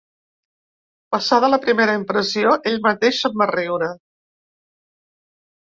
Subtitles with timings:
[1.15, 3.91] Passada la primera impressió ell mateix se'n va riure